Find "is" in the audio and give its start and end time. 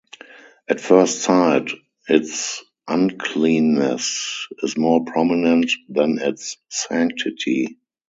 4.63-4.75